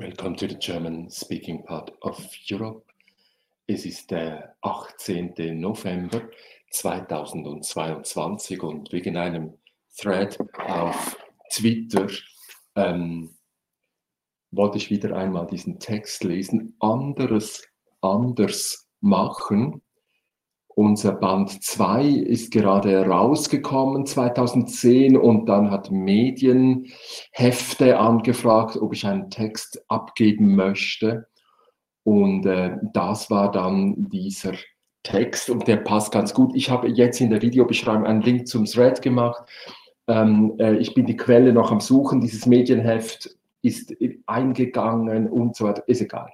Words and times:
Welcome 0.00 0.34
to 0.36 0.48
the 0.48 0.54
German 0.54 1.10
speaking 1.10 1.62
part 1.62 1.92
of 2.00 2.16
Europe. 2.50 2.90
Es 3.66 3.84
ist 3.84 4.10
der 4.10 4.56
18. 4.62 5.60
November 5.60 6.22
2022 6.70 8.62
und 8.62 8.90
wegen 8.92 9.18
einem 9.18 9.58
Thread 9.94 10.38
auf 10.56 11.18
Twitter 11.50 12.06
ähm, 12.76 13.36
wollte 14.52 14.78
ich 14.78 14.88
wieder 14.88 15.14
einmal 15.14 15.46
diesen 15.46 15.78
Text 15.78 16.24
lesen. 16.24 16.74
Anderes 16.80 17.62
anders 18.00 18.88
machen. 19.02 19.82
Unser 20.76 21.12
Band 21.12 21.62
2 21.62 22.04
ist 22.04 22.52
gerade 22.52 23.06
rausgekommen 23.06 24.06
2010 24.06 25.16
und 25.16 25.46
dann 25.46 25.70
hat 25.70 25.90
Medienhefte 25.90 27.98
angefragt, 27.98 28.76
ob 28.76 28.94
ich 28.94 29.06
einen 29.06 29.30
Text 29.30 29.82
abgeben 29.88 30.54
möchte. 30.54 31.26
Und 32.04 32.46
äh, 32.46 32.76
das 32.94 33.30
war 33.30 33.50
dann 33.50 34.08
dieser 34.10 34.52
Text 35.02 35.50
und 35.50 35.66
der 35.66 35.78
passt 35.78 36.12
ganz 36.12 36.34
gut. 36.34 36.54
Ich 36.54 36.70
habe 36.70 36.88
jetzt 36.88 37.20
in 37.20 37.30
der 37.30 37.42
Videobeschreibung 37.42 38.06
einen 38.06 38.22
Link 38.22 38.46
zum 38.46 38.64
Thread 38.64 39.02
gemacht. 39.02 39.42
Ähm, 40.06 40.54
äh, 40.58 40.76
ich 40.76 40.94
bin 40.94 41.06
die 41.06 41.16
Quelle 41.16 41.52
noch 41.52 41.72
am 41.72 41.80
Suchen. 41.80 42.20
Dieses 42.20 42.46
Medienheft 42.46 43.36
ist 43.62 43.94
eingegangen 44.26 45.28
und 45.28 45.56
so 45.56 45.64
weiter. 45.64 45.82
Ist 45.86 46.00
egal. 46.00 46.30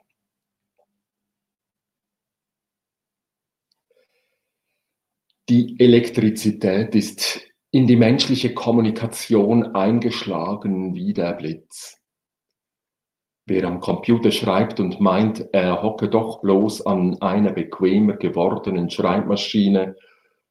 Die 5.48 5.78
Elektrizität 5.78 6.96
ist 6.96 7.40
in 7.70 7.86
die 7.86 7.94
menschliche 7.94 8.52
Kommunikation 8.52 9.76
eingeschlagen 9.76 10.96
wie 10.96 11.12
der 11.12 11.34
Blitz. 11.34 12.02
Wer 13.46 13.62
am 13.68 13.78
Computer 13.78 14.32
schreibt 14.32 14.80
und 14.80 15.00
meint, 15.00 15.46
er 15.52 15.84
hocke 15.84 16.08
doch 16.08 16.40
bloß 16.40 16.84
an 16.86 17.22
einer 17.22 17.52
bequemer 17.52 18.14
gewordenen 18.14 18.90
Schreibmaschine, 18.90 19.94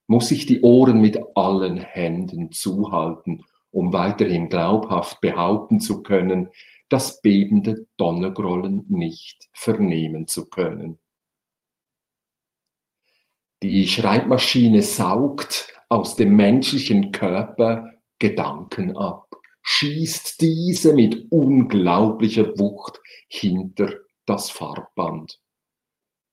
muss 0.07 0.29
sich 0.29 0.45
die 0.45 0.61
Ohren 0.61 1.01
mit 1.01 1.19
allen 1.35 1.75
Händen 1.75 2.53
zuhalten, 2.53 3.43
um 3.71 3.91
weiterhin 3.91 4.47
glaubhaft 4.47 5.19
behaupten 5.19 5.81
zu 5.81 6.03
können, 6.03 6.47
das 6.87 7.21
bebende 7.21 7.85
Donnergrollen 7.97 8.85
nicht 8.87 9.49
vernehmen 9.51 10.27
zu 10.27 10.45
können. 10.45 10.99
Die 13.67 13.87
Schreibmaschine 13.87 14.83
saugt 14.83 15.73
aus 15.89 16.15
dem 16.15 16.35
menschlichen 16.35 17.11
Körper 17.11 17.89
Gedanken 18.19 18.95
ab, 18.95 19.35
schießt 19.63 20.39
diese 20.39 20.93
mit 20.93 21.31
unglaublicher 21.31 22.59
Wucht 22.59 23.01
hinter 23.27 23.91
das 24.27 24.51
Farbband 24.51 25.39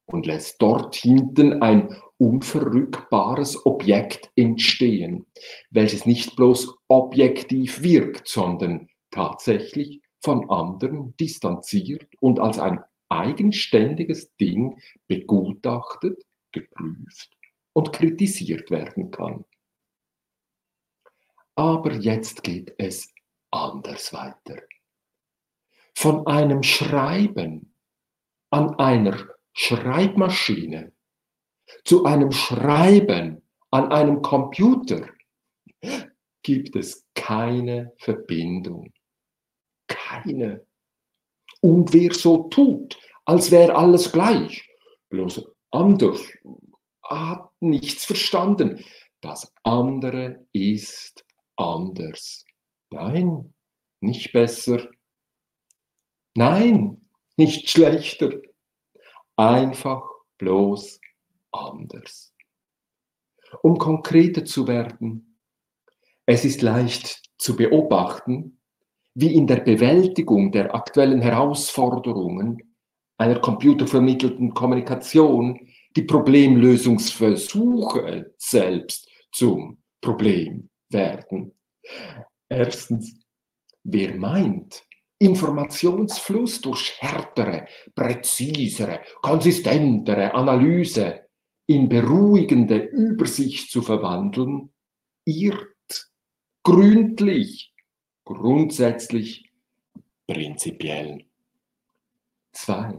und 0.04 0.26
lässt 0.26 0.60
dort 0.60 0.94
hinten 0.94 1.62
ein 1.62 1.96
unverrückbares 2.18 3.64
Objekt 3.64 4.30
entstehen, 4.36 5.24
welches 5.70 6.04
nicht 6.04 6.36
bloß 6.36 6.74
objektiv 6.88 7.82
wirkt, 7.82 8.28
sondern 8.28 8.88
tatsächlich 9.10 10.02
von 10.20 10.50
anderen 10.50 11.16
distanziert 11.16 12.06
und 12.20 12.40
als 12.40 12.58
ein 12.58 12.80
eigenständiges 13.08 14.36
Ding 14.36 14.78
begutachtet 15.08 16.22
geprüft 16.52 17.36
und 17.72 17.92
kritisiert 17.92 18.70
werden 18.70 19.10
kann. 19.10 19.44
Aber 21.54 21.92
jetzt 21.92 22.42
geht 22.42 22.74
es 22.78 23.12
anders 23.50 24.12
weiter. 24.12 24.62
Von 25.94 26.26
einem 26.26 26.62
Schreiben 26.62 27.74
an 28.50 28.78
einer 28.78 29.28
Schreibmaschine 29.52 30.92
zu 31.84 32.04
einem 32.04 32.32
Schreiben 32.32 33.42
an 33.70 33.92
einem 33.92 34.22
Computer 34.22 35.08
gibt 36.42 36.76
es 36.76 37.06
keine 37.14 37.92
Verbindung. 37.98 38.92
Keine. 39.86 40.66
Und 41.60 41.92
wer 41.92 42.12
so 42.12 42.44
tut, 42.48 42.98
als 43.24 43.50
wäre 43.50 43.74
alles 43.74 44.10
gleich, 44.10 44.68
bloß 45.08 45.46
anders, 45.72 46.20
hat 47.02 47.50
nichts 47.60 48.04
verstanden. 48.04 48.84
Das 49.20 49.52
andere 49.62 50.46
ist 50.52 51.24
anders. 51.56 52.44
Nein, 52.90 53.54
nicht 54.00 54.32
besser. 54.32 54.88
Nein, 56.34 57.00
nicht 57.36 57.70
schlechter. 57.70 58.32
Einfach 59.36 60.02
bloß 60.38 61.00
anders. 61.52 62.34
Um 63.62 63.78
konkreter 63.78 64.44
zu 64.44 64.66
werden, 64.66 65.38
es 66.26 66.44
ist 66.44 66.62
leicht 66.62 67.22
zu 67.38 67.56
beobachten, 67.56 68.60
wie 69.14 69.34
in 69.34 69.46
der 69.46 69.60
Bewältigung 69.60 70.52
der 70.52 70.74
aktuellen 70.74 71.20
Herausforderungen 71.20 72.71
einer 73.18 73.40
computervermittelten 73.40 74.54
Kommunikation 74.54 75.68
die 75.96 76.02
Problemlösungsversuche 76.02 78.34
selbst 78.38 79.08
zum 79.32 79.82
Problem 80.00 80.68
werden. 80.88 81.52
Erstens, 82.48 83.26
wer 83.84 84.16
meint, 84.16 84.84
Informationsfluss 85.18 86.60
durch 86.60 86.94
härtere, 86.98 87.66
präzisere, 87.94 89.00
konsistentere 89.20 90.34
Analyse 90.34 91.28
in 91.66 91.88
beruhigende 91.88 92.78
Übersicht 92.78 93.70
zu 93.70 93.82
verwandeln, 93.82 94.72
irrt 95.24 95.68
gründlich, 96.64 97.72
grundsätzlich, 98.24 99.52
prinzipiell. 100.26 101.24
Zwei. 102.52 102.98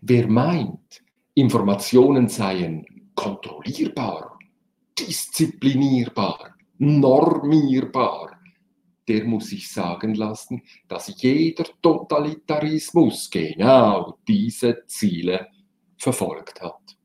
Wer 0.00 0.28
meint, 0.28 1.02
Informationen 1.34 2.28
seien 2.28 2.86
kontrollierbar, 3.14 4.38
disziplinierbar, 4.98 6.54
normierbar, 6.78 8.38
der 9.08 9.24
muss 9.24 9.48
sich 9.48 9.70
sagen 9.70 10.14
lassen, 10.14 10.62
dass 10.86 11.20
jeder 11.20 11.64
Totalitarismus 11.80 13.30
genau 13.30 14.18
diese 14.26 14.84
Ziele 14.86 15.48
verfolgt 15.96 16.60
hat. 16.60 16.96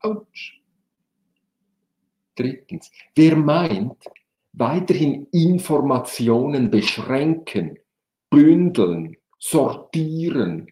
Autsch. 0.00 0.60
Drittens, 2.34 2.90
wer 3.14 3.34
meint, 3.36 4.04
weiterhin 4.52 5.26
Informationen 5.32 6.70
beschränken, 6.70 7.78
bündeln, 8.30 9.16
sortieren, 9.38 10.68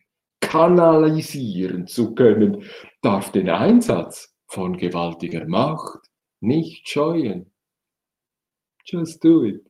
kanalisieren 0.48 1.86
zu 1.86 2.14
können, 2.14 2.64
darf 3.02 3.32
den 3.32 3.50
Einsatz 3.50 4.34
von 4.46 4.76
gewaltiger 4.76 5.46
Macht 5.46 6.00
nicht 6.40 6.88
scheuen. 6.88 7.50
Just 8.84 9.24
do 9.24 9.44
it. 9.44 9.64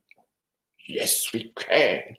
Yes, 0.87 1.31
we 1.33 1.51
can. 1.55 2.17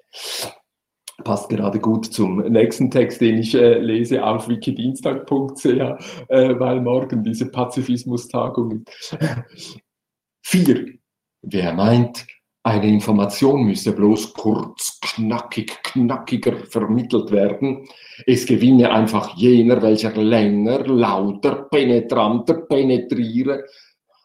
Passt 1.23 1.49
gerade 1.49 1.79
gut 1.79 2.05
zum 2.07 2.37
nächsten 2.37 2.91
Text, 2.91 3.21
den 3.21 3.37
ich 3.37 3.53
äh, 3.55 3.79
lese 3.79 4.25
auf 4.25 4.49
wikidienstag.ch, 4.49 5.65
äh, 5.65 6.59
weil 6.59 6.81
morgen 6.81 7.23
diese 7.23 7.49
Pazifismus-Tagung 7.51 8.85
ist. 8.87 9.17
Vier. 10.41 10.97
Wer 11.41 11.73
meint, 11.73 12.25
eine 12.65 12.87
Information 12.87 13.63
müsse 13.63 13.93
bloß 13.93 14.33
kurz, 14.33 14.99
knackig, 14.99 15.83
knackiger 15.83 16.65
vermittelt 16.65 17.29
werden. 17.29 17.87
Es 18.25 18.47
gewinne 18.47 18.91
einfach 18.91 19.37
jener, 19.37 19.83
welcher 19.83 20.15
länger, 20.15 20.79
lauter, 20.87 21.69
penetranter 21.69 22.61
penetriere, 22.61 23.65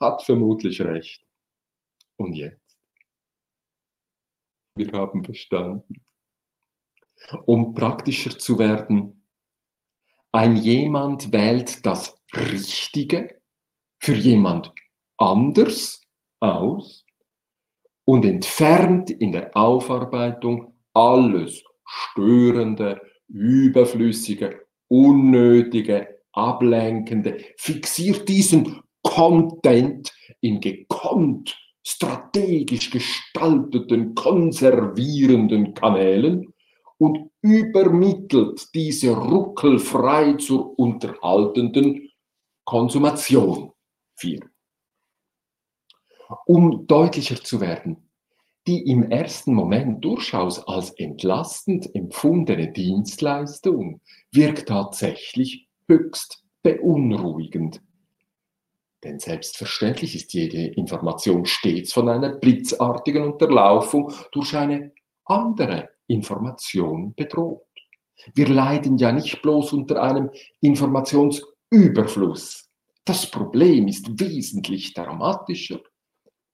hat 0.00 0.22
vermutlich 0.22 0.80
recht. 0.80 1.22
Und 2.16 2.32
jetzt? 2.32 2.78
Wir 4.74 4.90
haben 4.92 5.22
verstanden. 5.22 6.02
Um 7.44 7.74
praktischer 7.74 8.38
zu 8.38 8.58
werden, 8.58 9.26
ein 10.32 10.56
jemand 10.56 11.30
wählt 11.30 11.84
das 11.84 12.18
Richtige 12.34 13.42
für 13.98 14.14
jemand 14.14 14.72
anders 15.18 16.00
aus 16.40 17.04
und 18.10 18.24
entfernt 18.24 19.08
in 19.08 19.30
der 19.30 19.56
Aufarbeitung 19.56 20.74
alles 20.94 21.62
Störende, 21.86 23.00
Überflüssige, 23.28 24.66
Unnötige, 24.88 26.08
Ablenkende, 26.32 27.38
fixiert 27.56 28.28
diesen 28.28 28.82
Content 29.04 30.12
in 30.40 30.58
gekonnt, 30.60 31.56
strategisch 31.86 32.90
gestalteten, 32.90 34.16
konservierenden 34.16 35.74
Kanälen 35.74 36.52
und 36.98 37.30
übermittelt 37.42 38.74
diese 38.74 39.16
ruckelfrei 39.16 40.32
zur 40.32 40.76
unterhaltenden 40.76 42.10
Konsumation 42.64 43.70
führen. 44.16 44.50
Um 46.46 46.86
deutlicher 46.86 47.42
zu 47.42 47.60
werden, 47.60 48.08
die 48.66 48.86
im 48.88 49.10
ersten 49.10 49.54
Moment 49.54 50.04
durchaus 50.04 50.66
als 50.66 50.90
entlastend 50.90 51.94
empfundene 51.94 52.72
Dienstleistung 52.72 54.00
wirkt 54.32 54.68
tatsächlich 54.68 55.68
höchst 55.88 56.44
beunruhigend. 56.62 57.80
Denn 59.02 59.18
selbstverständlich 59.18 60.14
ist 60.14 60.34
jede 60.34 60.66
Information 60.66 61.46
stets 61.46 61.90
von 61.92 62.08
einer 62.08 62.36
blitzartigen 62.36 63.24
Unterlaufung 63.24 64.12
durch 64.30 64.54
eine 64.54 64.92
andere 65.24 65.88
Information 66.06 67.12
bedroht. 67.14 67.64
Wir 68.34 68.48
leiden 68.48 68.98
ja 68.98 69.10
nicht 69.10 69.40
bloß 69.40 69.72
unter 69.72 70.02
einem 70.02 70.28
Informationsüberfluss. 70.60 72.68
Das 73.06 73.30
Problem 73.30 73.88
ist 73.88 74.20
wesentlich 74.20 74.92
dramatischer. 74.92 75.80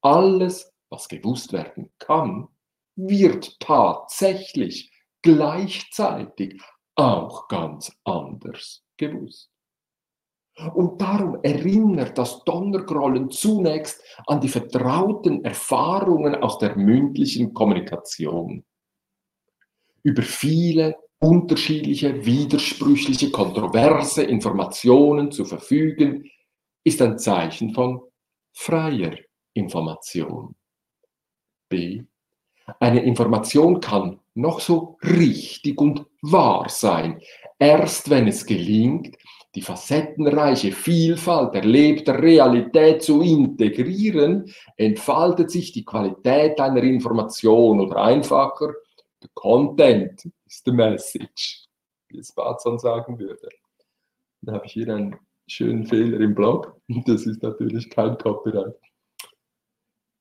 Alles, 0.07 0.73
was 0.89 1.09
gewusst 1.09 1.53
werden 1.53 1.91
kann, 1.99 2.47
wird 2.95 3.59
tatsächlich 3.59 4.93
gleichzeitig 5.21 6.63
auch 6.95 7.49
ganz 7.49 7.91
anders 8.05 8.85
gewusst. 8.97 9.51
Und 10.75 11.01
darum 11.01 11.41
erinnert 11.43 12.17
das 12.17 12.45
Donnergrollen 12.45 13.33
zunächst 13.33 14.01
an 14.29 14.41
die 14.41 14.49
vertrauten 14.49 15.45
Erfahrungen 15.45 16.37
aus 16.37 16.59
der 16.59 16.77
mündlichen 16.77 17.53
Kommunikation. 17.53 18.65
Über 20.05 20.23
viele 20.23 20.97
unterschiedliche, 21.19 22.25
widersprüchliche, 22.25 23.33
kontroverse 23.33 24.23
Informationen 24.23 25.33
zu 25.33 25.45
verfügen, 25.45 26.31
ist 26.85 27.03
ein 27.03 27.19
Zeichen 27.19 27.75
von 27.75 28.01
freier 28.53 29.26
Information. 29.57 30.55
B. 31.69 32.03
Eine 32.81 33.03
Information 33.03 33.81
kann 33.81 34.21
noch 34.35 34.61
so 34.61 34.99
richtig 35.03 35.81
und 35.81 36.07
wahr 36.21 36.69
sein, 36.69 37.21
erst 37.59 38.11
wenn 38.11 38.29
es 38.29 38.45
gelingt, 38.45 39.17
die 39.55 39.63
facettenreiche 39.63 40.73
Vielfalt 40.73 41.55
erlebter 41.55 42.21
Realität 42.21 43.03
zu 43.03 43.23
integrieren, 43.23 44.53
entfaltet 44.77 45.51
sich 45.51 45.73
die 45.73 45.85
Qualität 45.85 46.61
einer 46.61 46.83
Information 46.83 47.81
oder 47.81 47.97
einfacher, 48.03 48.75
the 49.23 49.29
content 49.33 50.27
is 50.47 50.63
the 50.65 50.73
message, 50.73 51.65
wie 52.09 52.19
es 52.19 52.33
Barzan 52.33 52.79
sagen 52.79 53.19
würde. 53.19 53.49
Da 54.43 54.53
habe 54.53 54.67
ich 54.67 54.73
hier 54.73 54.95
einen 54.95 55.17
schönen 55.47 55.87
Fehler 55.87 56.21
im 56.21 56.35
Blog, 56.35 56.79
das 57.07 57.25
ist 57.25 57.43
natürlich 57.43 57.89
kein 57.89 58.19
Copyright. 58.19 58.77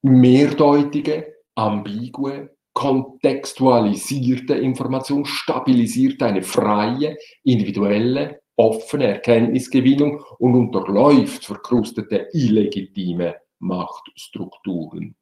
Mehrdeutige, 0.07 1.33
ambigue, 1.55 2.55
kontextualisierte 2.73 4.53
Information 4.53 5.25
stabilisiert 5.25 6.21
eine 6.21 6.43
freie, 6.43 7.17
individuelle, 7.43 8.41
offene 8.55 9.07
Erkenntnisgewinnung 9.07 10.23
und 10.37 10.53
unterläuft 10.53 11.45
verkrustete, 11.45 12.29
illegitime 12.33 13.37
Machtstrukturen. 13.57 15.15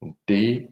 Und 0.00 0.18
D, 0.28 0.68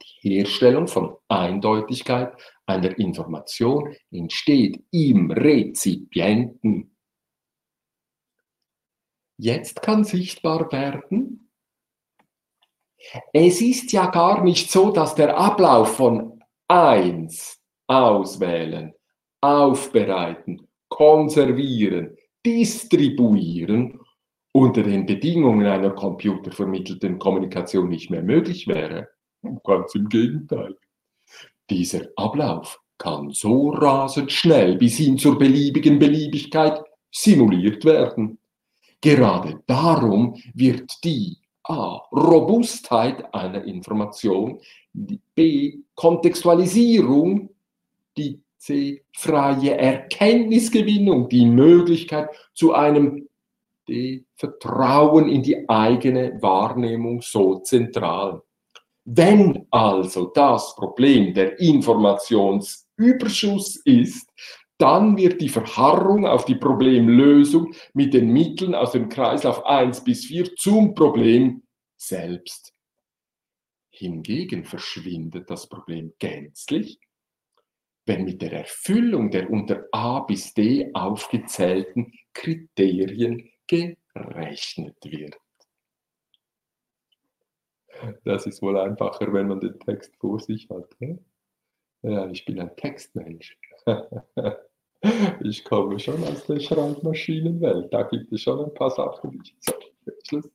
die 0.00 0.30
Herstellung 0.30 0.86
von 0.86 1.16
Eindeutigkeit 1.26 2.34
einer 2.66 2.96
Information 3.00 3.96
entsteht 4.12 4.80
im 4.92 5.32
Rezipienten. 5.32 6.94
Jetzt 9.38 9.82
kann 9.82 10.04
sichtbar 10.04 10.70
werden, 10.70 11.43
es 13.32 13.60
ist 13.60 13.92
ja 13.92 14.06
gar 14.06 14.42
nicht 14.42 14.70
so, 14.70 14.90
dass 14.90 15.14
der 15.14 15.36
Ablauf 15.36 15.96
von 15.96 16.42
eins 16.68 17.60
auswählen, 17.86 18.94
aufbereiten, 19.40 20.66
konservieren, 20.88 22.16
distribuieren 22.44 24.00
unter 24.52 24.82
den 24.82 25.04
Bedingungen 25.06 25.66
einer 25.66 25.90
computervermittelten 25.90 27.18
Kommunikation 27.18 27.88
nicht 27.88 28.10
mehr 28.10 28.22
möglich 28.22 28.66
wäre. 28.68 29.08
Ganz 29.64 29.94
im 29.94 30.08
Gegenteil. 30.08 30.76
Dieser 31.68 32.06
Ablauf 32.16 32.80
kann 32.98 33.30
so 33.30 33.70
rasend 33.70 34.30
schnell 34.30 34.76
bis 34.76 34.96
hin 34.96 35.18
zur 35.18 35.38
beliebigen 35.38 35.98
Beliebigkeit 35.98 36.80
simuliert 37.10 37.84
werden. 37.84 38.38
Gerade 39.00 39.60
darum 39.66 40.40
wird 40.54 40.90
die 41.02 41.38
A. 41.64 42.02
Robustheit 42.12 43.34
einer 43.34 43.64
Information, 43.64 44.60
B. 44.92 45.78
Kontextualisierung, 45.94 47.50
die 48.16 48.40
C. 48.58 49.02
Freie 49.16 49.76
Erkenntnisgewinnung, 49.76 51.28
die 51.28 51.46
Möglichkeit 51.46 52.30
zu 52.54 52.72
einem 52.72 53.28
D. 53.88 54.24
Vertrauen 54.36 55.28
in 55.28 55.42
die 55.42 55.68
eigene 55.68 56.40
Wahrnehmung 56.40 57.20
so 57.20 57.58
zentral. 57.58 58.40
Wenn 59.04 59.66
also 59.70 60.30
das 60.34 60.74
Problem 60.76 61.34
der 61.34 61.60
Informationsüberschuss 61.60 63.76
ist, 63.84 64.26
dann 64.78 65.16
wird 65.16 65.40
die 65.40 65.48
Verharrung 65.48 66.26
auf 66.26 66.44
die 66.44 66.56
Problemlösung 66.56 67.74
mit 67.92 68.12
den 68.12 68.32
Mitteln 68.32 68.74
aus 68.74 68.92
dem 68.92 69.08
Kreislauf 69.08 69.64
1 69.64 70.02
bis 70.04 70.26
4 70.26 70.56
zum 70.56 70.94
Problem 70.94 71.62
selbst. 71.96 72.74
Hingegen 73.90 74.64
verschwindet 74.64 75.48
das 75.48 75.68
Problem 75.68 76.12
gänzlich, 76.18 76.98
wenn 78.06 78.24
mit 78.24 78.42
der 78.42 78.52
Erfüllung 78.52 79.30
der 79.30 79.48
unter 79.50 79.86
A 79.92 80.20
bis 80.20 80.52
D 80.52 80.90
aufgezählten 80.92 82.12
Kriterien 82.32 83.50
gerechnet 83.68 84.96
wird. 85.04 85.38
Das 88.24 88.46
ist 88.46 88.60
wohl 88.60 88.78
einfacher, 88.78 89.32
wenn 89.32 89.48
man 89.48 89.60
den 89.60 89.78
Text 89.78 90.16
vor 90.16 90.40
sich 90.40 90.68
hat. 90.68 91.00
Ne? 91.00 91.24
Ja, 92.02 92.28
ich 92.28 92.44
bin 92.44 92.60
ein 92.60 92.74
Textmensch. 92.76 93.56
ich 95.44 95.64
komme 95.64 95.98
schon 95.98 96.22
aus 96.24 96.46
der 96.46 96.60
Schreibmaschinenwelt. 96.60 97.92
Da 97.92 98.04
gibt 98.04 98.32
es 98.32 98.42
schon 98.42 98.64
ein 98.64 98.72
paar 98.74 98.90
Sachen, 98.90 99.32
die 99.32 99.40
ich. 99.42 99.54
Schluss. 100.26 100.48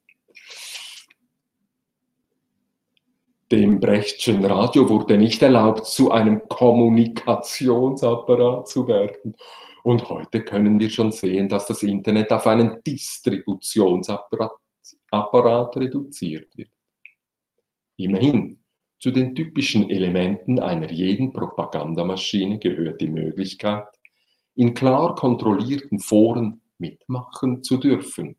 Dem 3.52 3.80
Brechtschen 3.80 4.46
Radio 4.46 4.88
wurde 4.88 5.18
nicht 5.18 5.42
erlaubt, 5.42 5.88
zu 5.88 6.12
einem 6.12 6.48
Kommunikationsapparat 6.48 8.68
zu 8.68 8.88
werden. 8.88 9.36
Und 9.84 10.08
heute 10.10 10.44
können 10.44 10.80
wir 10.80 10.92
schon 10.92 11.12
sehen, 11.12 11.50
dass 11.50 11.66
das 11.66 11.82
Internet 11.82 12.32
auf 12.32 12.46
einen 12.46 12.84
Distributionsapparat 12.84 14.52
Apparat 15.12 15.76
reduziert 15.78 16.56
wird. 16.56 16.70
Immerhin, 17.98 18.59
zu 19.00 19.12
den 19.12 19.34
typischen 19.34 19.90
Elementen 19.90 20.60
einer 20.60 20.92
jeden 20.92 21.32
Propagandamaschine 21.32 22.60
gehört 22.60 23.00
die 23.02 23.08
Möglichkeit, 23.08 23.88
in 24.56 24.74
klar 24.74 25.16
kontrollierten 25.16 26.00
Foren 26.00 26.62
mitmachen 26.78 27.64
zu 27.64 27.78
dürfen, 27.78 28.36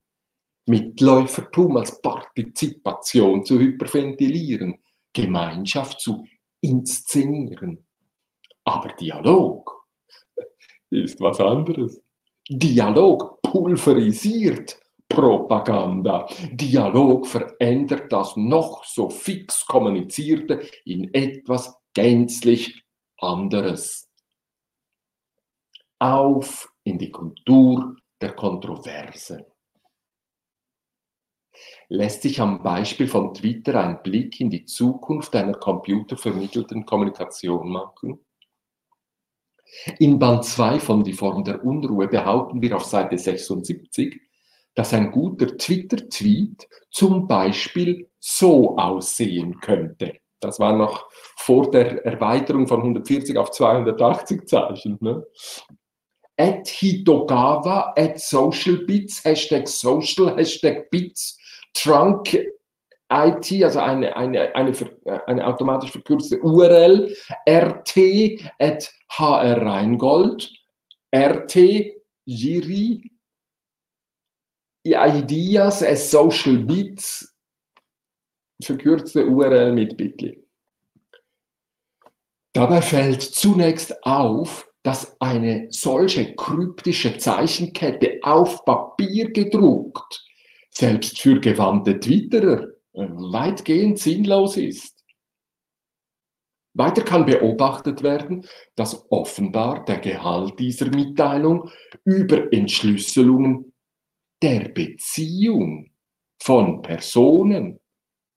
Mitläufertum 0.66 1.78
als 1.78 2.00
Partizipation 2.02 3.44
zu 3.44 3.58
hyperventilieren, 3.58 4.78
Gemeinschaft 5.12 6.00
zu 6.00 6.26
inszenieren. 6.60 7.86
Aber 8.64 8.92
Dialog 8.92 9.86
ist 10.90 11.20
was 11.20 11.40
anderes. 11.40 12.02
Dialog 12.48 13.40
pulverisiert 13.42 14.78
Propaganda. 15.10 16.26
Dialog 16.52 17.26
verändert 17.26 18.10
das 18.12 18.36
noch 18.36 18.84
so 18.84 19.10
fix 19.10 19.66
kommunizierte 19.66 20.62
in 20.84 21.12
etwas 21.12 21.76
gänzlich 21.92 22.84
anderes. 23.18 24.08
Auf 25.98 26.72
in 26.84 26.96
die 26.96 27.10
Kultur 27.10 27.96
der 28.20 28.32
Kontroverse. 28.32 29.46
Lässt 31.88 32.22
sich 32.22 32.40
am 32.40 32.62
Beispiel 32.62 33.08
von 33.08 33.34
Twitter 33.34 33.84
ein 33.84 34.02
Blick 34.02 34.40
in 34.40 34.48
die 34.48 34.64
Zukunft 34.64 35.34
einer 35.34 35.54
computervermittelten 35.54 36.86
Kommunikation 36.86 37.68
machen? 37.68 38.24
In 39.98 40.18
Band 40.18 40.44
2 40.44 40.78
von 40.80 41.04
Die 41.04 41.12
Form 41.12 41.44
der 41.44 41.64
Unruhe 41.64 42.08
behaupten 42.08 42.62
wir 42.62 42.76
auf 42.76 42.84
Seite 42.84 43.18
76, 43.18 44.20
dass 44.80 44.94
ein 44.94 45.10
guter 45.10 45.58
Twitter-Tweet 45.58 46.66
zum 46.90 47.28
Beispiel 47.28 48.08
so 48.18 48.78
aussehen 48.78 49.60
könnte. 49.60 50.14
Das 50.40 50.58
war 50.58 50.74
noch 50.74 51.06
vor 51.36 51.70
der 51.70 52.02
Erweiterung 52.06 52.66
von 52.66 52.78
140 52.80 53.36
auf 53.36 53.50
280 53.50 54.48
Zeichen. 54.48 54.96
Ne? 55.02 55.22
At 56.38 56.66
Hitogawa, 56.66 57.92
at 57.94 58.20
SocialBits, 58.20 59.22
Hashtag 59.22 59.68
Social, 59.68 60.34
Hashtag 60.34 60.90
Bits, 60.90 61.38
Trunk 61.74 62.32
IT, 63.12 63.62
also 63.62 63.80
eine, 63.80 64.16
eine, 64.16 64.54
eine, 64.54 64.72
eine 65.26 65.46
automatisch 65.46 65.90
verkürzte 65.90 66.40
URL, 66.40 67.14
rt 67.46 67.98
at 68.58 68.90
hr 69.10 69.60
Reingold, 69.60 70.50
rt 71.14 71.58
Jiri, 72.24 73.10
Ideas 74.84 75.82
as 75.82 76.10
Social 76.10 76.58
Bits, 76.58 77.34
verkürzte 78.62 79.26
URL 79.26 79.72
mit 79.72 79.96
Bitly. 79.96 80.42
Dabei 82.52 82.82
fällt 82.82 83.22
zunächst 83.22 84.04
auf, 84.04 84.68
dass 84.82 85.20
eine 85.20 85.68
solche 85.70 86.34
kryptische 86.34 87.18
Zeichenkette 87.18 88.18
auf 88.22 88.64
Papier 88.64 89.30
gedruckt 89.30 90.24
selbst 90.70 91.18
für 91.20 91.40
gewandte 91.40 91.98
Twitterer 91.98 92.68
äh, 92.92 93.08
weitgehend 93.08 93.98
sinnlos 93.98 94.56
ist. 94.56 95.04
Weiter 96.74 97.02
kann 97.02 97.26
beobachtet 97.26 98.02
werden, 98.02 98.46
dass 98.76 99.10
offenbar 99.10 99.84
der 99.84 99.98
Gehalt 99.98 100.58
dieser 100.58 100.86
Mitteilung 100.86 101.68
über 102.04 102.52
Entschlüsselungen 102.52 103.72
der 104.42 104.68
Beziehung 104.68 105.90
von 106.42 106.82
Personen, 106.82 107.80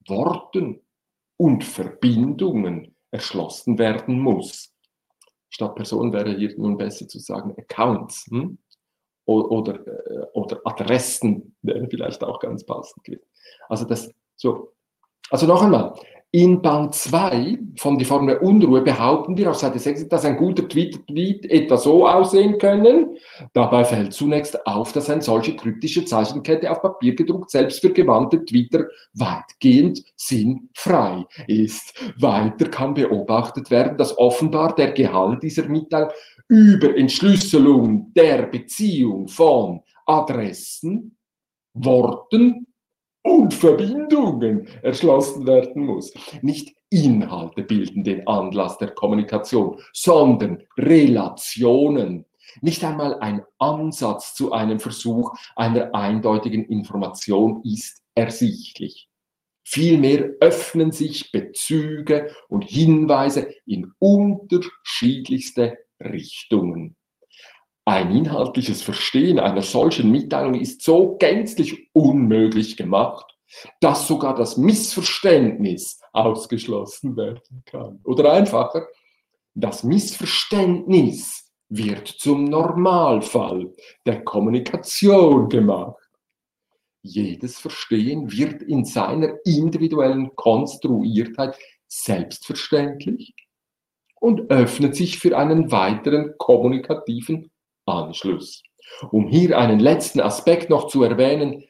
Worten 0.08 0.82
und 1.38 1.64
Verbindungen 1.64 2.96
erschlossen 3.12 3.78
werden 3.78 4.20
muss. 4.20 4.74
Statt 5.50 5.76
Person 5.76 6.12
wäre 6.12 6.36
hier 6.36 6.58
nun 6.58 6.78
besser 6.78 7.08
zu 7.08 7.20
sagen 7.20 7.54
Accounts 7.58 8.26
hm? 8.30 8.58
oder, 9.26 9.76
äh, 9.88 10.26
oder 10.34 10.60
Adressen 10.66 11.56
wäre 11.62 11.88
vielleicht 11.90 12.24
auch 12.24 12.40
ganz 12.40 12.66
passend. 12.66 13.20
Also 13.70 13.86
das 13.86 14.12
so. 14.36 14.74
Also 15.30 15.48
noch 15.48 15.62
einmal, 15.62 15.94
in 16.36 16.64
Band 16.64 16.96
2 16.96 17.60
von 17.78 18.00
Die 18.00 18.06
Form 18.06 18.26
der 18.26 18.42
Unruhe 18.42 18.82
behaupten 18.82 19.38
wir 19.38 19.52
auf 19.52 19.58
Seite 19.58 19.78
6, 19.78 20.08
dass 20.10 20.26
ein 20.26 20.36
guter 20.36 20.68
Tweet, 20.68 21.46
etwa 21.46 21.78
so 21.78 22.08
aussehen 22.08 22.58
können. 22.58 23.18
Dabei 23.54 23.86
fällt 23.86 24.14
zunächst 24.14 24.66
auf, 24.66 24.94
dass 24.94 25.12
eine 25.12 25.22
solche 25.22 25.56
kryptische 25.56 26.06
Zeichenkette 26.06 26.72
auf 26.72 26.82
Papier 26.82 27.16
gedruckt 27.16 27.52
selbst 27.52 27.82
für 27.82 27.92
gewandte 27.92 28.44
Twitter 28.44 28.88
weitgehend 29.14 30.04
sinnfrei 30.16 31.24
ist. 31.46 31.94
Weiter 32.18 32.68
kann 32.68 32.96
beobachtet 32.96 33.70
werden, 33.70 33.96
dass 33.96 34.18
offenbar 34.18 34.74
der 34.74 34.92
Gehalt 34.92 35.44
dieser 35.44 35.68
Mitteilung 35.68 36.10
über 36.48 36.98
Entschlüsselung 36.98 38.12
der 38.16 38.48
Beziehung 38.48 39.28
von 39.28 39.82
Adressen, 40.08 41.16
Worten 41.76 42.73
und 43.24 43.54
Verbindungen 43.54 44.68
erschlossen 44.82 45.48
werden 45.48 45.86
muss. 45.86 46.14
Nicht 46.42 46.76
Inhalte 46.90 47.64
bilden 47.64 48.04
den 48.04 48.28
Anlass 48.28 48.78
der 48.78 48.92
Kommunikation, 48.92 49.80
sondern 49.94 50.64
Relationen. 50.78 52.26
Nicht 52.62 52.84
einmal 52.84 53.20
ein 53.20 53.42
Ansatz 53.58 54.36
zu 54.36 54.52
einem 54.52 54.80
Versuch 54.80 55.34
einer 55.56 55.96
eindeutigen 55.96 56.66
Information 56.66 57.64
ist 57.64 58.04
ersichtlich. 58.14 59.10
Vielmehr 59.64 60.34
öffnen 60.40 60.92
sich 60.92 61.32
Bezüge 61.32 62.36
und 62.50 62.64
Hinweise 62.66 63.50
in 63.66 63.94
unterschiedlichste 63.98 65.80
Richtungen. 66.00 66.96
Ein 67.86 68.16
inhaltliches 68.16 68.82
Verstehen 68.82 69.40
einer 69.40 69.62
solchen 69.62 70.10
Mitteilung 70.10 70.56
ist 70.56 70.82
so 70.84 71.18
gänzlich 71.18 71.90
unmöglich 71.94 72.78
gemacht, 72.78 73.26
dass 73.82 74.08
sogar 74.08 74.36
das 74.36 74.58
Missverständnis 74.58 76.00
ausgeschlossen 76.14 77.18
werden 77.18 77.64
kann. 77.66 78.00
Oder 78.06 78.32
einfacher, 78.32 78.88
das 79.54 79.84
Missverständnis 79.84 81.52
wird 81.70 82.08
zum 82.08 82.46
Normalfall 82.46 83.74
der 84.06 84.24
Kommunikation 84.24 85.50
gemacht. 85.50 85.98
Jedes 87.02 87.60
Verstehen 87.60 88.32
wird 88.32 88.62
in 88.62 88.86
seiner 88.86 89.34
individuellen 89.44 90.36
Konstruiertheit 90.36 91.58
selbstverständlich 91.88 93.34
und 94.22 94.50
öffnet 94.50 94.96
sich 94.96 95.20
für 95.20 95.38
einen 95.38 95.70
weiteren 95.72 96.36
kommunikativen 96.38 97.52
Anschluss. 97.86 98.64
Um 99.12 99.28
hier 99.28 99.58
einen 99.58 99.80
letzten 99.80 100.20
Aspekt 100.20 100.70
noch 100.70 100.88
zu 100.88 101.04
erwähnen, 101.04 101.64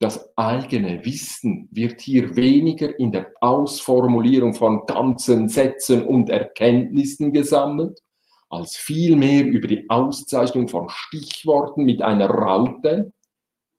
das 0.00 0.32
eigene 0.36 1.04
Wissen 1.04 1.68
wird 1.70 2.00
hier 2.00 2.34
weniger 2.34 2.98
in 2.98 3.12
der 3.12 3.32
Ausformulierung 3.40 4.54
von 4.54 4.86
ganzen 4.86 5.48
Sätzen 5.50 6.06
und 6.06 6.30
Erkenntnissen 6.30 7.32
gesammelt, 7.32 8.00
als 8.48 8.76
vielmehr 8.76 9.44
über 9.44 9.68
die 9.68 9.88
Auszeichnung 9.90 10.68
von 10.68 10.88
Stichworten 10.88 11.84
mit 11.84 12.00
einer 12.00 12.30
Raute, 12.30 13.12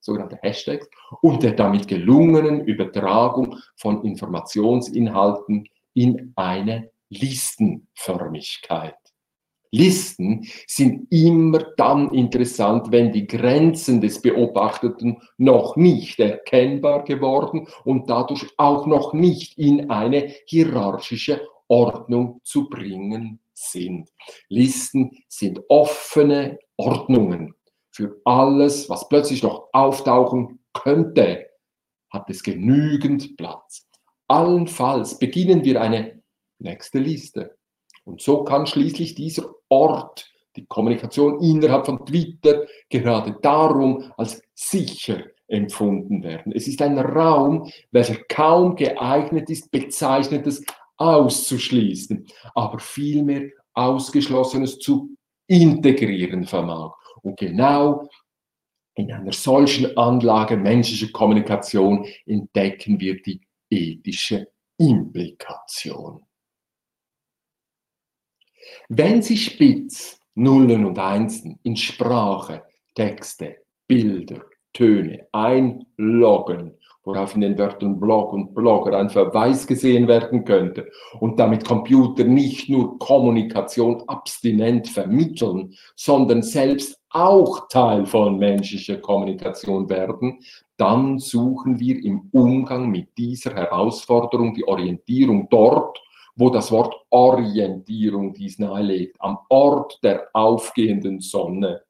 sogenannte 0.00 0.38
Hashtags, 0.40 0.88
und 1.22 1.42
der 1.42 1.52
damit 1.52 1.88
gelungenen 1.88 2.64
Übertragung 2.66 3.58
von 3.74 4.04
Informationsinhalten 4.04 5.68
in 5.92 6.32
eine 6.36 6.90
Listenförmigkeit. 7.10 8.94
Listen 9.74 10.46
sind 10.66 11.10
immer 11.10 11.60
dann 11.78 12.12
interessant, 12.12 12.92
wenn 12.92 13.10
die 13.10 13.26
Grenzen 13.26 14.02
des 14.02 14.20
Beobachteten 14.20 15.16
noch 15.38 15.76
nicht 15.76 16.20
erkennbar 16.20 17.04
geworden 17.04 17.66
und 17.84 18.10
dadurch 18.10 18.46
auch 18.58 18.86
noch 18.86 19.14
nicht 19.14 19.56
in 19.58 19.90
eine 19.90 20.30
hierarchische 20.44 21.40
Ordnung 21.68 22.40
zu 22.44 22.68
bringen 22.68 23.40
sind. 23.54 24.10
Listen 24.50 25.12
sind 25.26 25.60
offene 25.68 26.58
Ordnungen. 26.76 27.54
Für 27.90 28.20
alles, 28.26 28.90
was 28.90 29.08
plötzlich 29.08 29.42
noch 29.42 29.70
auftauchen 29.72 30.60
könnte, 30.74 31.46
hat 32.10 32.28
es 32.28 32.42
genügend 32.42 33.38
Platz. 33.38 33.88
Allenfalls 34.28 35.18
beginnen 35.18 35.64
wir 35.64 35.80
eine 35.80 36.22
nächste 36.58 36.98
Liste 36.98 37.56
und 38.04 38.20
so 38.20 38.44
kann 38.44 38.66
schließlich 38.66 39.14
dieser 39.14 39.48
Ort, 39.68 40.28
die 40.56 40.66
Kommunikation 40.66 41.40
innerhalb 41.40 41.86
von 41.86 42.04
Twitter, 42.04 42.66
gerade 42.90 43.36
darum 43.40 44.12
als 44.16 44.42
sicher 44.54 45.22
empfunden 45.46 46.22
werden. 46.22 46.52
Es 46.52 46.66
ist 46.66 46.82
ein 46.82 46.98
Raum, 46.98 47.70
welcher 47.90 48.16
kaum 48.28 48.74
geeignet 48.76 49.50
ist, 49.50 49.70
Bezeichnetes 49.70 50.64
auszuschließen, 50.96 52.26
aber 52.54 52.78
vielmehr 52.78 53.50
Ausgeschlossenes 53.74 54.78
zu 54.78 55.16
integrieren 55.46 56.44
vermag. 56.44 56.92
Und 57.22 57.38
genau 57.38 58.08
in 58.94 59.10
einer 59.12 59.32
solchen 59.32 59.96
Anlage 59.96 60.56
menschlicher 60.56 61.10
Kommunikation 61.12 62.06
entdecken 62.26 63.00
wir 63.00 63.20
die 63.22 63.40
ethische 63.70 64.48
Implikation. 64.78 66.22
Wenn 68.88 69.22
Sie 69.22 69.36
spitz 69.36 70.20
Nullen 70.34 70.84
und 70.86 70.98
Einsen 70.98 71.58
in 71.62 71.76
Sprache, 71.76 72.62
Texte, 72.94 73.56
Bilder, 73.86 74.42
Töne 74.72 75.26
einloggen, 75.32 76.74
worauf 77.04 77.34
in 77.34 77.40
den 77.42 77.58
Wörtern 77.58 77.98
Blog 77.98 78.32
und 78.32 78.54
Blogger 78.54 78.96
ein 78.96 79.10
Verweis 79.10 79.66
gesehen 79.66 80.06
werden 80.08 80.44
könnte 80.44 80.88
und 81.20 81.38
damit 81.38 81.64
Computer 81.64 82.24
nicht 82.24 82.68
nur 82.68 82.98
Kommunikation 82.98 84.02
abstinent 84.06 84.88
vermitteln, 84.88 85.74
sondern 85.96 86.42
selbst 86.42 86.98
auch 87.10 87.68
Teil 87.68 88.06
von 88.06 88.38
menschlicher 88.38 88.96
Kommunikation 88.98 89.90
werden, 89.90 90.38
dann 90.76 91.18
suchen 91.18 91.78
wir 91.78 92.02
im 92.02 92.28
Umgang 92.32 92.88
mit 92.88 93.08
dieser 93.18 93.54
Herausforderung 93.54 94.54
die 94.54 94.66
Orientierung 94.66 95.48
dort, 95.50 96.00
wo 96.42 96.50
das 96.50 96.72
Wort 96.72 96.96
Orientierung 97.10 98.34
dies 98.34 98.58
nahelegt, 98.58 99.14
am 99.20 99.38
Ort 99.48 100.00
der 100.02 100.28
aufgehenden 100.32 101.20
Sonne. 101.20 101.84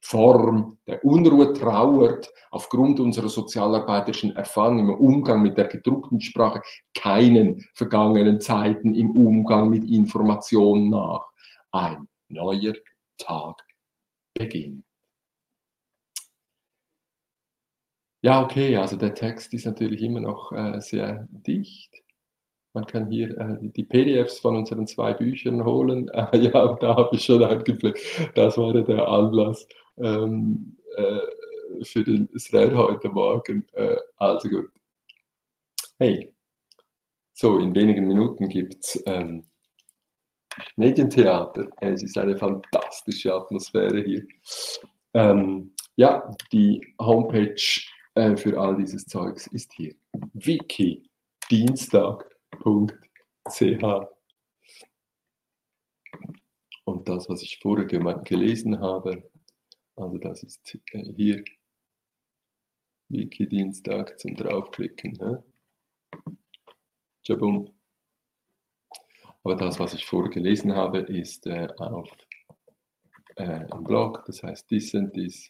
Form 0.00 0.78
der 0.86 1.04
Unruhe 1.04 1.52
trauert 1.54 2.32
aufgrund 2.52 3.00
unserer 3.00 3.28
sozialarbeiterischen 3.28 4.36
Erfahrung 4.36 4.78
im 4.78 4.90
Umgang 4.94 5.42
mit 5.42 5.58
der 5.58 5.64
gedruckten 5.64 6.20
Sprache 6.20 6.62
keinen 6.96 7.66
vergangenen 7.74 8.40
Zeiten 8.40 8.94
im 8.94 9.10
Umgang 9.10 9.70
mit 9.70 9.82
Informationen 9.90 10.90
nach. 10.90 11.26
Ein 11.72 12.06
neuer 12.28 12.74
Tag 13.18 13.60
beginnt. 14.34 14.84
Ja, 18.22 18.40
okay, 18.40 18.76
also 18.76 18.94
der 18.96 19.16
Text 19.16 19.52
ist 19.52 19.66
natürlich 19.66 20.00
immer 20.00 20.20
noch 20.20 20.52
äh, 20.52 20.80
sehr 20.80 21.26
dicht. 21.32 22.03
Man 22.74 22.86
kann 22.86 23.08
hier 23.08 23.38
äh, 23.38 23.56
die 23.60 23.84
PDFs 23.84 24.40
von 24.40 24.56
unseren 24.56 24.86
zwei 24.86 25.14
Büchern 25.14 25.64
holen. 25.64 26.10
Äh, 26.14 26.38
ja, 26.38 26.74
da 26.74 26.96
habe 26.96 27.16
ich 27.16 27.24
schon 27.24 27.42
angepflegt. 27.42 27.98
Das 28.34 28.58
war 28.58 28.72
der 28.72 29.08
Anlass 29.08 29.66
ähm, 29.96 30.76
äh, 30.96 31.84
für 31.84 32.04
den 32.04 32.28
Thread 32.36 32.74
heute 32.74 33.08
Morgen. 33.08 33.66
Äh, 33.72 33.96
also 34.16 34.48
gut. 34.48 34.70
Hey, 35.98 36.32
so 37.32 37.58
in 37.58 37.74
wenigen 37.74 38.06
Minuten 38.06 38.48
gibt 38.48 38.84
es 38.84 39.02
ähm, 39.06 39.44
Medientheater. 40.76 41.68
Es 41.80 42.02
ist 42.02 42.18
eine 42.18 42.36
fantastische 42.36 43.34
Atmosphäre 43.34 44.02
hier. 44.02 44.24
Ähm, 45.14 45.72
ja, 45.96 46.30
die 46.52 46.94
Homepage 47.00 47.80
äh, 48.14 48.36
für 48.36 48.60
all 48.60 48.76
dieses 48.76 49.06
Zeugs 49.06 49.46
ist 49.48 49.72
hier. 49.74 49.94
Wiki-Dienstag 50.32 52.33
www.ch. 52.62 54.08
Und 56.84 57.08
das, 57.08 57.28
was 57.28 57.42
ich 57.42 57.58
vorher 57.60 57.86
gelesen 57.86 58.80
habe, 58.80 59.30
also 59.96 60.18
das 60.18 60.42
ist 60.42 60.78
äh, 60.92 61.12
hier 61.14 61.44
Wiki-Dienstag 63.08 64.18
zum 64.18 64.34
draufklicken. 64.34 65.12
Ne? 65.12 65.42
Aber 69.42 69.56
das, 69.56 69.78
was 69.78 69.94
ich 69.94 70.04
vorher 70.04 70.30
gelesen 70.30 70.74
habe, 70.74 70.98
ist 71.00 71.46
äh, 71.46 71.68
auf 71.78 72.10
äh, 73.36 73.66
im 73.72 73.84
Blog, 73.84 74.24
das 74.26 74.42
heißt 74.42 74.70
dies 74.70 74.94
und 74.94 75.14
dies, 75.16 75.48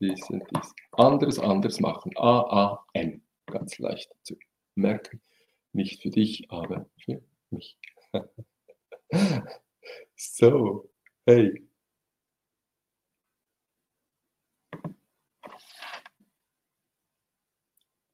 dies 0.00 0.30
und 0.30 0.44
dies. 0.54 0.74
Anderes, 0.92 1.38
anders 1.38 1.80
machen. 1.80 2.12
A-A-M. 2.16 3.22
Ganz 3.46 3.78
leicht 3.78 4.10
zu 4.22 4.36
merken. 4.74 5.20
Nicht 5.76 6.00
für 6.00 6.08
dich, 6.08 6.50
aber 6.50 6.88
für 6.98 7.22
mich. 7.50 7.78
so, 10.16 10.90
hey. 11.26 11.68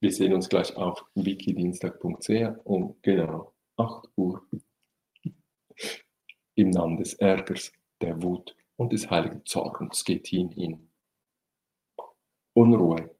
Wir 0.00 0.10
sehen 0.10 0.32
uns 0.32 0.48
gleich 0.48 0.74
auf 0.74 1.04
wikidienstag.ch 1.14 2.58
um 2.64 3.00
genau 3.00 3.54
8 3.76 4.08
Uhr 4.16 4.44
im 6.56 6.70
Namen 6.70 6.96
des 6.96 7.14
Ärgers, 7.14 7.72
der 8.00 8.20
Wut 8.20 8.56
und 8.74 8.92
des 8.92 9.08
heiligen 9.08 9.46
Zorns 9.46 10.04
geht 10.04 10.26
hin 10.26 10.50
in 10.50 10.90
Unruhe 12.54 13.14